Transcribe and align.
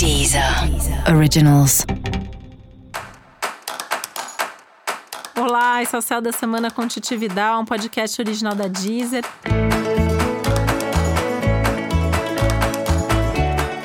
Deezer 0.00 0.42
Originals. 1.14 1.84
Olá, 5.38 5.82
esse 5.82 5.94
é 5.94 5.98
o 5.98 6.00
Céu 6.00 6.22
da 6.22 6.32
Semana 6.32 6.70
com 6.70 6.88
um 7.60 7.66
podcast 7.66 8.18
original 8.18 8.54
da 8.54 8.66
Deezer. 8.66 9.22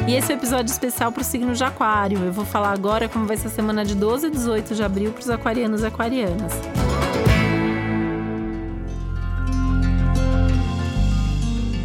E 0.08 0.16
esse 0.16 0.32
é 0.32 0.36
o 0.36 0.40
episódio 0.40 0.72
especial 0.72 1.12
para 1.12 1.22
o 1.22 1.26
signo 1.26 1.54
de 1.54 1.62
Aquário. 1.66 2.24
Eu 2.24 2.32
vou 2.32 2.46
falar 2.46 2.72
agora 2.72 3.10
como 3.10 3.26
vai 3.26 3.36
ser 3.36 3.48
a 3.48 3.52
semana 3.52 3.84
de 3.84 3.94
12 3.94 4.28
a 4.28 4.30
18 4.30 4.74
de 4.74 4.84
abril 4.84 5.12
para 5.12 5.20
os 5.20 5.30
aquarianos 5.30 5.82
e 5.82 5.86
aquarianas. 5.86 6.54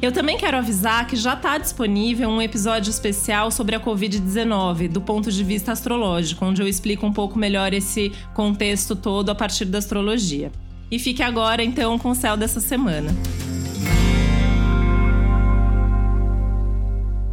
Eu 0.00 0.12
também 0.12 0.36
quero 0.36 0.58
avisar 0.58 1.06
que 1.06 1.16
já 1.16 1.32
está 1.32 1.56
disponível 1.56 2.28
um 2.28 2.42
episódio 2.42 2.90
especial 2.90 3.50
sobre 3.50 3.74
a 3.74 3.80
Covid-19, 3.80 4.88
do 4.88 5.00
ponto 5.00 5.32
de 5.32 5.42
vista 5.42 5.72
astrológico, 5.72 6.44
onde 6.44 6.60
eu 6.60 6.68
explico 6.68 7.06
um 7.06 7.12
pouco 7.12 7.38
melhor 7.38 7.72
esse 7.72 8.12
contexto 8.34 8.94
todo 8.94 9.30
a 9.30 9.34
partir 9.34 9.64
da 9.64 9.78
astrologia. 9.78 10.52
E 10.90 10.98
fique 10.98 11.22
agora 11.22 11.64
então 11.64 11.98
com 11.98 12.10
o 12.10 12.14
céu 12.14 12.36
dessa 12.36 12.60
semana. 12.60 13.10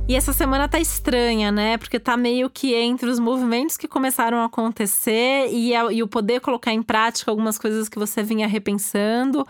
E 0.07 0.15
essa 0.15 0.31
semana 0.31 0.67
tá 0.67 0.79
estranha, 0.79 1.51
né? 1.51 1.77
Porque 1.77 1.99
tá 1.99 2.15
meio 2.15 2.49
que 2.49 2.73
entre 2.73 3.09
os 3.09 3.19
movimentos 3.19 3.77
que 3.77 3.87
começaram 3.87 4.37
a 4.37 4.45
acontecer 4.45 5.49
e, 5.51 5.75
a, 5.75 5.91
e 5.91 6.01
o 6.01 6.07
poder 6.07 6.39
colocar 6.39 6.71
em 6.71 6.81
prática 6.81 7.29
algumas 7.29 7.57
coisas 7.57 7.89
que 7.89 7.99
você 7.99 8.23
vinha 8.23 8.47
repensando 8.47 9.45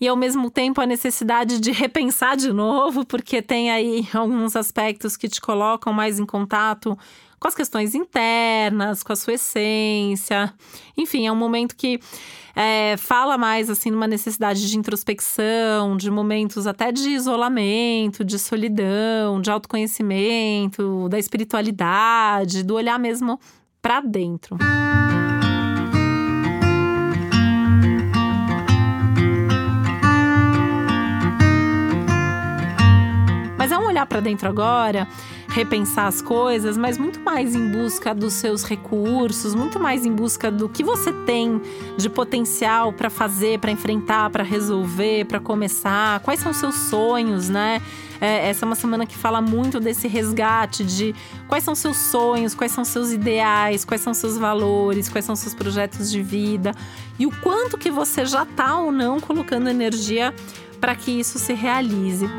e 0.00 0.06
ao 0.06 0.16
mesmo 0.16 0.50
tempo 0.50 0.80
a 0.80 0.86
necessidade 0.86 1.60
de 1.60 1.72
repensar 1.72 2.36
de 2.36 2.52
novo, 2.52 3.04
porque 3.04 3.40
tem 3.40 3.70
aí 3.70 4.06
alguns 4.12 4.56
aspectos 4.56 5.16
que 5.16 5.28
te 5.28 5.40
colocam 5.40 5.92
mais 5.92 6.18
em 6.18 6.26
contato 6.26 6.96
com 7.38 7.48
as 7.48 7.54
questões 7.54 7.94
internas, 7.94 9.02
com 9.02 9.12
a 9.12 9.16
sua 9.16 9.34
essência. 9.34 10.52
Enfim, 10.96 11.26
é 11.26 11.32
um 11.32 11.36
momento 11.36 11.76
que 11.76 12.00
é, 12.54 12.96
fala 12.96 13.36
mais 13.36 13.68
assim 13.68 13.90
numa 13.90 14.06
necessidade 14.06 14.66
de 14.66 14.78
introspecção, 14.78 15.96
de 15.96 16.10
momentos 16.10 16.66
até 16.66 16.90
de 16.90 17.10
isolamento, 17.10 18.24
de 18.24 18.38
solidão, 18.38 19.40
de 19.40 19.50
autoconhecimento, 19.50 21.08
da 21.10 21.18
espiritualidade, 21.18 22.62
do 22.62 22.74
olhar 22.74 22.98
mesmo 22.98 23.38
para 23.82 24.00
dentro. 24.00 24.56
Mas 33.66 33.72
é 33.72 33.78
um 33.78 33.86
olhar 33.88 34.06
para 34.06 34.20
dentro 34.20 34.48
agora, 34.48 35.08
repensar 35.48 36.06
as 36.06 36.22
coisas, 36.22 36.76
mas 36.76 36.96
muito 36.98 37.18
mais 37.18 37.52
em 37.52 37.72
busca 37.72 38.14
dos 38.14 38.34
seus 38.34 38.62
recursos, 38.62 39.56
muito 39.56 39.80
mais 39.80 40.06
em 40.06 40.12
busca 40.12 40.52
do 40.52 40.68
que 40.68 40.84
você 40.84 41.12
tem 41.12 41.60
de 41.96 42.08
potencial 42.08 42.92
para 42.92 43.10
fazer, 43.10 43.58
para 43.58 43.72
enfrentar, 43.72 44.30
para 44.30 44.44
resolver, 44.44 45.24
para 45.24 45.40
começar, 45.40 46.20
quais 46.20 46.38
são 46.38 46.52
os 46.52 46.58
seus 46.58 46.76
sonhos, 46.76 47.48
né? 47.48 47.82
É, 48.20 48.50
essa 48.50 48.64
é 48.64 48.66
uma 48.66 48.76
semana 48.76 49.04
que 49.04 49.18
fala 49.18 49.40
muito 49.40 49.80
desse 49.80 50.06
resgate 50.06 50.84
de 50.84 51.12
quais 51.48 51.64
são 51.64 51.74
seus 51.74 51.96
sonhos, 51.96 52.54
quais 52.54 52.70
são 52.70 52.84
seus 52.84 53.10
ideais, 53.10 53.84
quais 53.84 54.00
são 54.00 54.14
seus 54.14 54.38
valores, 54.38 55.08
quais 55.08 55.24
são 55.24 55.34
seus 55.34 55.54
projetos 55.54 56.08
de 56.08 56.22
vida 56.22 56.70
e 57.18 57.26
o 57.26 57.32
quanto 57.40 57.76
que 57.76 57.90
você 57.90 58.24
já 58.24 58.44
está 58.44 58.78
ou 58.78 58.92
não 58.92 59.18
colocando 59.18 59.68
energia 59.68 60.32
para 60.80 60.94
que 60.94 61.10
isso 61.10 61.36
se 61.40 61.52
realize. 61.52 62.30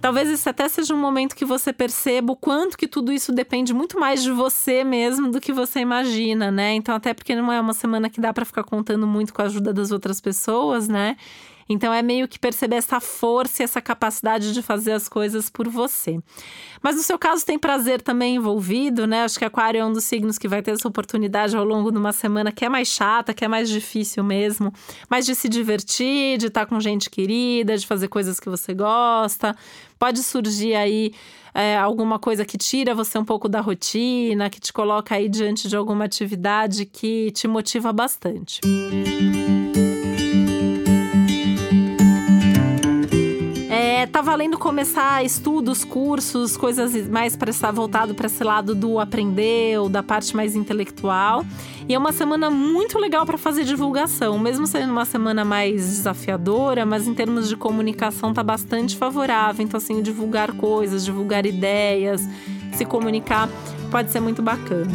Talvez 0.00 0.30
esse 0.30 0.48
até 0.48 0.66
seja 0.66 0.94
um 0.94 0.98
momento 0.98 1.36
que 1.36 1.44
você 1.44 1.74
perceba 1.74 2.32
o 2.32 2.36
quanto 2.36 2.78
que 2.78 2.88
tudo 2.88 3.12
isso 3.12 3.32
depende 3.32 3.74
muito 3.74 4.00
mais 4.00 4.22
de 4.22 4.30
você 4.30 4.82
mesmo 4.82 5.30
do 5.30 5.38
que 5.38 5.52
você 5.52 5.80
imagina, 5.80 6.50
né? 6.50 6.72
Então, 6.72 6.94
até 6.94 7.12
porque 7.12 7.34
não 7.34 7.52
é 7.52 7.60
uma 7.60 7.74
semana 7.74 8.08
que 8.08 8.18
dá 8.18 8.32
para 8.32 8.46
ficar 8.46 8.64
contando 8.64 9.06
muito 9.06 9.34
com 9.34 9.42
a 9.42 9.44
ajuda 9.44 9.74
das 9.74 9.92
outras 9.92 10.18
pessoas, 10.18 10.88
né? 10.88 11.16
Então 11.70 11.94
é 11.94 12.02
meio 12.02 12.26
que 12.26 12.36
perceber 12.36 12.76
essa 12.76 12.98
força 12.98 13.62
e 13.62 13.64
essa 13.64 13.80
capacidade 13.80 14.52
de 14.52 14.60
fazer 14.60 14.90
as 14.90 15.08
coisas 15.08 15.48
por 15.48 15.68
você. 15.68 16.18
Mas 16.82 16.96
no 16.96 17.02
seu 17.02 17.16
caso 17.16 17.46
tem 17.46 17.56
prazer 17.56 18.02
também 18.02 18.34
envolvido, 18.34 19.06
né? 19.06 19.22
Acho 19.22 19.38
que 19.38 19.44
Aquário 19.44 19.80
é 19.80 19.84
um 19.84 19.92
dos 19.92 20.02
signos 20.02 20.36
que 20.36 20.48
vai 20.48 20.62
ter 20.62 20.72
essa 20.72 20.88
oportunidade 20.88 21.56
ao 21.56 21.64
longo 21.64 21.92
de 21.92 21.98
uma 21.98 22.12
semana 22.12 22.50
que 22.50 22.64
é 22.64 22.68
mais 22.68 22.88
chata, 22.88 23.32
que 23.32 23.44
é 23.44 23.48
mais 23.48 23.68
difícil 23.68 24.24
mesmo, 24.24 24.72
mas 25.08 25.24
de 25.24 25.34
se 25.36 25.48
divertir, 25.48 26.38
de 26.38 26.48
estar 26.48 26.66
com 26.66 26.80
gente 26.80 27.08
querida, 27.08 27.78
de 27.78 27.86
fazer 27.86 28.08
coisas 28.08 28.40
que 28.40 28.50
você 28.50 28.74
gosta. 28.74 29.56
Pode 29.96 30.24
surgir 30.24 30.74
aí 30.74 31.12
é, 31.54 31.76
alguma 31.78 32.18
coisa 32.18 32.44
que 32.44 32.58
tira 32.58 32.96
você 32.96 33.16
um 33.16 33.24
pouco 33.24 33.48
da 33.48 33.60
rotina, 33.60 34.50
que 34.50 34.58
te 34.58 34.72
coloca 34.72 35.14
aí 35.14 35.28
diante 35.28 35.68
de 35.68 35.76
alguma 35.76 36.04
atividade 36.04 36.84
que 36.84 37.30
te 37.30 37.46
motiva 37.46 37.92
bastante. 37.92 38.60
Música 38.64 39.59
tá 44.20 44.32
valendo 44.32 44.58
começar 44.58 45.24
estudos, 45.24 45.82
cursos, 45.82 46.54
coisas 46.54 47.08
mais 47.08 47.34
para 47.36 47.48
estar 47.48 47.70
voltado 47.70 48.14
para 48.14 48.26
esse 48.26 48.44
lado 48.44 48.74
do 48.74 48.98
aprender 48.98 49.80
ou 49.80 49.88
da 49.88 50.02
parte 50.02 50.36
mais 50.36 50.54
intelectual. 50.54 51.42
E 51.88 51.94
é 51.94 51.98
uma 51.98 52.12
semana 52.12 52.50
muito 52.50 52.98
legal 52.98 53.24
para 53.24 53.38
fazer 53.38 53.64
divulgação, 53.64 54.38
mesmo 54.38 54.66
sendo 54.66 54.92
uma 54.92 55.06
semana 55.06 55.42
mais 55.42 55.88
desafiadora, 55.88 56.84
mas 56.84 57.08
em 57.08 57.14
termos 57.14 57.48
de 57.48 57.56
comunicação 57.56 58.34
tá 58.34 58.42
bastante 58.42 58.94
favorável. 58.94 59.64
Então 59.64 59.78
assim, 59.78 60.02
divulgar 60.02 60.52
coisas, 60.52 61.02
divulgar 61.02 61.46
ideias, 61.46 62.20
se 62.74 62.84
comunicar 62.84 63.48
pode 63.90 64.12
ser 64.12 64.20
muito 64.20 64.42
bacana. 64.42 64.92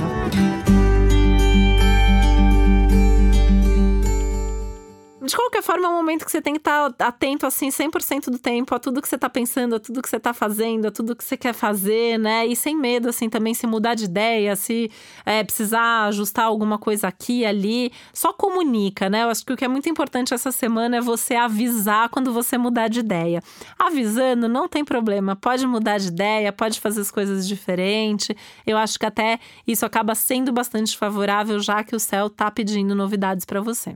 De 5.25 5.35
qualquer 5.35 5.63
forma, 5.63 5.87
é 5.87 5.89
um 5.89 5.93
momento 5.93 6.25
que 6.25 6.31
você 6.31 6.41
tem 6.41 6.53
que 6.53 6.59
estar 6.59 6.91
tá 6.93 7.07
atento, 7.07 7.45
assim, 7.45 7.69
100% 7.69 8.29
do 8.29 8.37
tempo 8.37 8.73
a 8.75 8.79
tudo 8.79 9.01
que 9.01 9.07
você 9.07 9.15
está 9.15 9.29
pensando, 9.29 9.75
a 9.75 9.79
tudo 9.79 10.01
que 10.01 10.09
você 10.09 10.17
está 10.17 10.33
fazendo, 10.33 10.87
a 10.87 10.91
tudo 10.91 11.15
que 11.15 11.23
você 11.23 11.35
quer 11.35 11.53
fazer, 11.53 12.17
né? 12.19 12.45
E 12.45 12.55
sem 12.55 12.75
medo, 12.75 13.09
assim, 13.09 13.29
também 13.29 13.53
se 13.53 13.65
mudar 13.65 13.95
de 13.95 14.05
ideia, 14.05 14.55
se 14.55 14.91
é, 15.25 15.43
precisar 15.43 16.05
ajustar 16.05 16.45
alguma 16.45 16.77
coisa 16.77 17.07
aqui 17.07 17.45
ali, 17.45 17.91
só 18.13 18.31
comunica, 18.31 19.09
né? 19.09 19.23
Eu 19.23 19.29
acho 19.29 19.45
que 19.45 19.53
o 19.53 19.57
que 19.57 19.65
é 19.65 19.67
muito 19.67 19.89
importante 19.89 20.33
essa 20.33 20.51
semana 20.51 20.97
é 20.97 21.01
você 21.01 21.35
avisar 21.35 22.09
quando 22.09 22.31
você 22.31 22.57
mudar 22.57 22.87
de 22.87 22.99
ideia. 22.99 23.41
Avisando, 23.77 24.47
não 24.47 24.67
tem 24.67 24.85
problema, 24.85 25.35
pode 25.35 25.65
mudar 25.65 25.97
de 25.97 26.07
ideia, 26.07 26.51
pode 26.53 26.79
fazer 26.79 27.01
as 27.01 27.11
coisas 27.11 27.47
diferente. 27.47 28.35
Eu 28.65 28.77
acho 28.77 28.99
que 28.99 29.05
até 29.05 29.39
isso 29.67 29.85
acaba 29.85 30.15
sendo 30.15 30.51
bastante 30.51 30.97
favorável, 30.97 31.59
já 31.59 31.83
que 31.83 31.95
o 31.95 31.99
céu 31.99 32.27
está 32.27 32.49
pedindo 32.51 32.93
novidades 32.95 33.45
para 33.45 33.61
você. 33.61 33.95